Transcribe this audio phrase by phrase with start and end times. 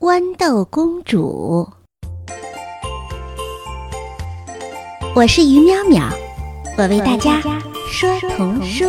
[0.00, 1.68] 豌豆公主，
[5.14, 6.10] 我是于淼淼，
[6.78, 7.38] 我为大家
[7.86, 8.86] 说童书。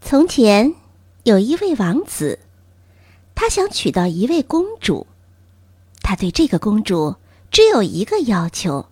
[0.00, 0.72] 从前
[1.24, 2.38] 有一位王子，
[3.34, 5.08] 他想娶到一位公主，
[6.02, 7.16] 他对这个公主
[7.50, 8.86] 只有一个要求，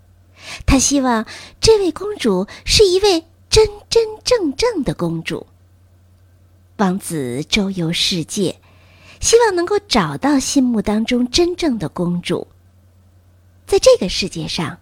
[0.67, 1.25] 他希望
[1.61, 5.47] 这位公主是一位真真正正的公主。
[6.77, 8.59] 王子周游世界，
[9.21, 12.49] 希望能够找到心目当中真正的公主。
[13.65, 14.81] 在这个世界上，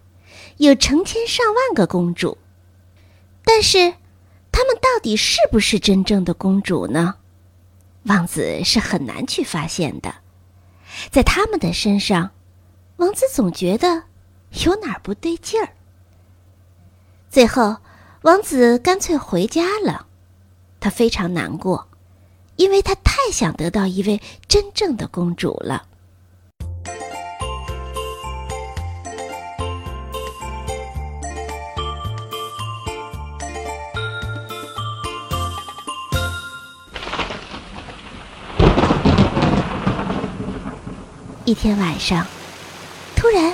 [0.57, 2.39] 有成千上万个公主，
[3.45, 3.93] 但是，
[4.51, 7.17] 她们到底是不是真正的公主呢？
[8.05, 10.15] 王子是很难去发现的。
[11.11, 12.31] 在他们的身上，
[12.97, 14.05] 王子总觉得
[14.65, 15.69] 有哪儿不对劲儿。
[17.29, 17.77] 最后，
[18.23, 20.07] 王子干脆回家了。
[20.83, 21.87] 他非常难过，
[22.57, 25.85] 因为他太想得到一位真正的公主了。
[41.45, 42.27] 一天晚上，
[43.15, 43.53] 突然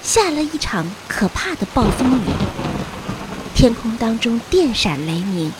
[0.00, 2.30] 下了一场可怕的暴风雨，
[3.52, 5.52] 天空当中电闪雷鸣。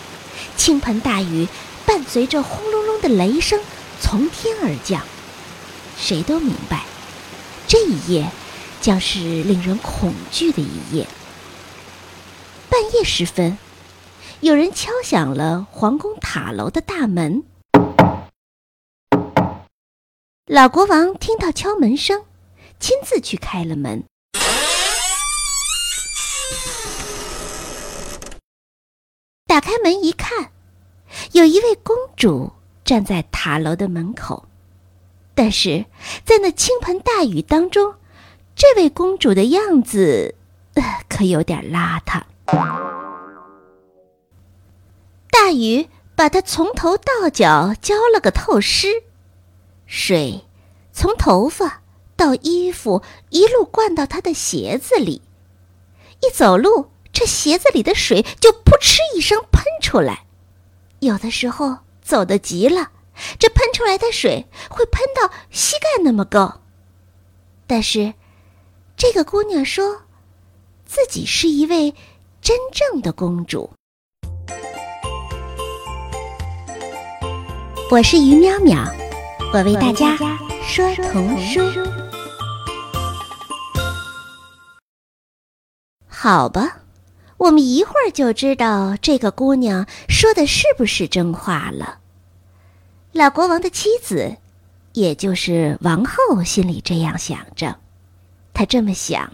[0.58, 1.48] 倾盆大雨
[1.86, 3.58] 伴随着轰隆隆的雷声
[4.00, 5.02] 从天而降，
[5.96, 6.84] 谁都明白，
[7.66, 8.30] 这一夜
[8.80, 11.06] 将是令人恐惧的一夜。
[12.68, 13.56] 半夜时分，
[14.40, 17.44] 有人敲响了皇宫塔楼的大门。
[20.44, 22.24] 老国王听到敲门声，
[22.80, 24.04] 亲自去开了门。
[29.58, 30.52] 打开门一看，
[31.32, 32.52] 有一位公主
[32.84, 34.46] 站在塔楼的门口，
[35.34, 35.84] 但是
[36.24, 37.96] 在那倾盆大雨当中，
[38.54, 40.36] 这位公主的样子
[41.08, 42.22] 可有点邋遢。
[45.28, 49.02] 大雨把她从头到脚浇了个透湿，
[49.86, 50.44] 水
[50.92, 51.82] 从头发
[52.14, 55.20] 到衣服一路灌到她的鞋子里，
[56.20, 56.90] 一走路。
[57.18, 60.24] 这鞋子里的水就扑哧一声喷出来，
[61.00, 62.92] 有的时候走得急了，
[63.40, 66.60] 这喷出来的水会喷到膝盖那么高。
[67.66, 68.14] 但是，
[68.96, 70.02] 这个姑娘说，
[70.86, 71.92] 自己是一位
[72.40, 73.68] 真正的公主。
[77.90, 78.88] 我是于淼淼，
[79.52, 80.16] 我为大家
[80.62, 81.60] 说童书。
[86.06, 86.76] 好吧。
[87.38, 92.00] 我们一会儿就知道这个姑娘说的是不是真话了。
[93.12, 94.36] 老国王的妻子，
[94.92, 97.78] 也就是王后，心里这样想着。
[98.52, 99.32] 她这么想，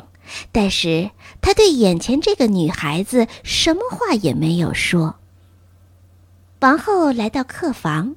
[0.53, 1.10] 但是
[1.41, 5.16] 她对眼前这个女孩子什么话也没有说。
[6.60, 8.16] 王后来到客房，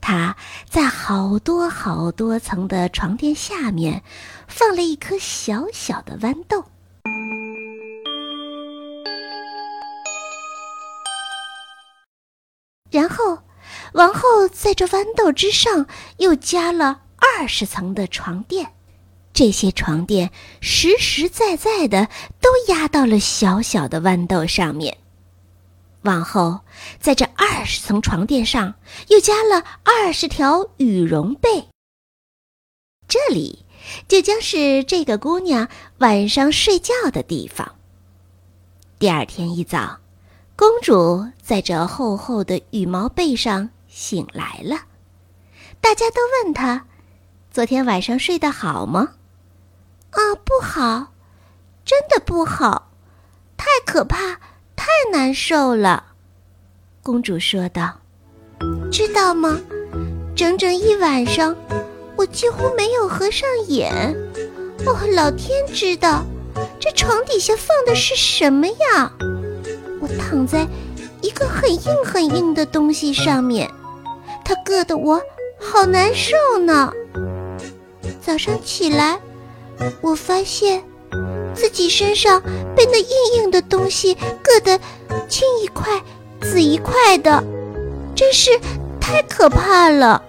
[0.00, 0.36] 她
[0.68, 4.04] 在好多好多层的床垫下面，
[4.46, 6.64] 放了一颗小小的豌豆。
[13.10, 13.40] 后，
[13.94, 15.86] 王后在这豌豆之上
[16.18, 18.72] 又加了二十层的床垫，
[19.32, 22.08] 这些床垫实实在在的
[22.40, 24.96] 都压到了小小的豌豆上面。
[26.02, 26.60] 王后
[26.98, 28.74] 在这二十层床垫上
[29.08, 31.68] 又加了二十条羽绒被，
[33.06, 33.66] 这里
[34.08, 37.74] 就将是这个姑娘晚上睡觉的地方。
[38.98, 39.98] 第二天一早。
[40.60, 44.76] 公主在这厚厚的羽毛被上醒来了，
[45.80, 46.84] 大家都问她
[47.50, 49.12] ：“昨天晚上睡得好吗
[50.12, 51.14] ？”“啊，不好，
[51.82, 52.90] 真的不好，
[53.56, 54.38] 太可怕，
[54.76, 56.08] 太难受了。”
[57.02, 57.98] 公主说道。
[58.92, 59.58] “知道吗？
[60.36, 61.56] 整整一晚上，
[62.18, 64.14] 我几乎没有合上眼。
[64.84, 66.22] 哦，老天知道，
[66.78, 69.10] 这床底下放的是什么呀？”
[70.30, 70.64] 躺在
[71.22, 73.68] 一个很硬很硬的东西上面，
[74.44, 75.20] 它硌得我
[75.58, 76.92] 好难受呢。
[78.20, 79.18] 早上起来，
[80.00, 80.84] 我发现
[81.52, 82.40] 自己身上
[82.76, 84.78] 被那硬硬的东西硌得
[85.28, 86.00] 青一块
[86.40, 87.42] 紫一块的，
[88.14, 88.52] 真是
[89.00, 90.22] 太可怕了。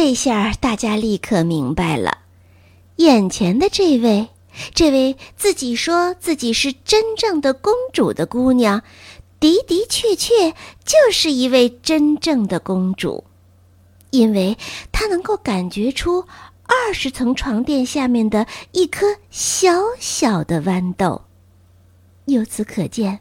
[0.00, 2.18] 这下大家立刻明白了，
[2.98, 4.28] 眼前的这位
[4.72, 8.84] 这位自己说自己是真正的公主的姑娘，
[9.40, 10.52] 的的确确
[10.84, 13.24] 就是一位真正的公主，
[14.10, 14.56] 因为
[14.92, 16.24] 她能够感觉出
[16.62, 21.22] 二十层床垫下面的一颗小小的豌豆。
[22.26, 23.18] 由此可见，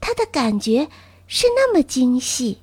[0.00, 0.88] 她的感觉
[1.28, 2.58] 是那么精细，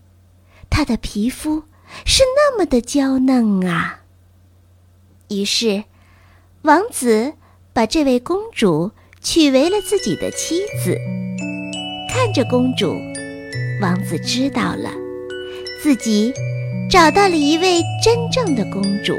[0.69, 1.63] 她的皮肤
[2.03, 4.01] 是那么的娇嫩啊。
[5.29, 5.85] 于是，
[6.61, 7.33] 王子。
[7.75, 8.89] 把这位公主
[9.21, 10.97] 娶为了自己的妻子。
[12.09, 12.95] 看着公主，
[13.81, 14.89] 王子知道了，
[15.83, 16.31] 自己
[16.89, 19.13] 找到了一位真正的公主。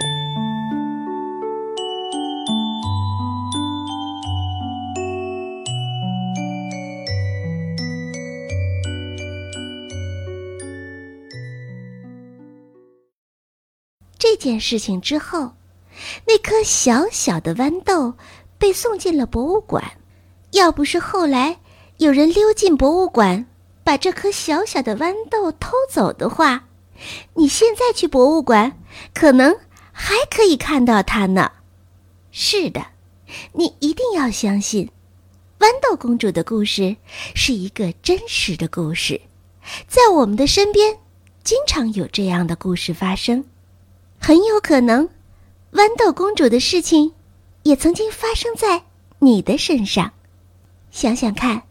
[14.36, 15.54] 这件事情之后，
[16.26, 18.12] 那颗小小的豌豆。
[18.58, 19.82] 被送进了博物馆，
[20.52, 21.58] 要不是后来
[21.98, 23.46] 有人溜进博物馆，
[23.82, 26.64] 把这颗小小的豌豆偷走的话，
[27.34, 28.78] 你现在去博物馆，
[29.14, 29.58] 可能
[29.92, 31.52] 还可以看到它呢。
[32.30, 32.86] 是的，
[33.52, 34.90] 你一定要相信，
[35.58, 36.96] 豌豆公主的故事
[37.34, 39.20] 是一个真实的故事，
[39.86, 40.98] 在我们的身边，
[41.44, 43.44] 经常有这样的故事发生，
[44.18, 45.08] 很有可能，
[45.72, 47.12] 豌豆公主的事情。
[47.62, 48.84] 也曾经发生在
[49.18, 50.12] 你的身上，
[50.92, 51.64] 想想看，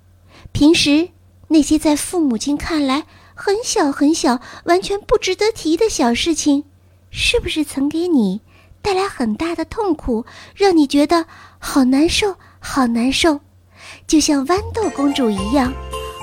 [0.51, 1.07] 平时
[1.47, 6.65] 那些在父母亲看来很小很小、完全不值得提的小事情，
[7.12, 8.42] 是不是曾给你
[8.81, 11.27] 带来很大的痛苦，让你觉得
[11.59, 13.39] 好难受、好难受？
[14.06, 15.74] 就像豌豆公主一样，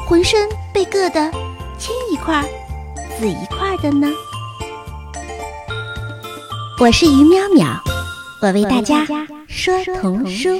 [0.06, 1.32] 浑身被硌得
[1.78, 2.46] 青一块
[3.18, 4.12] 紫一块的呢？
[6.82, 7.78] 我是于淼淼，
[8.40, 9.06] 我为大家。
[9.46, 10.50] 说童书。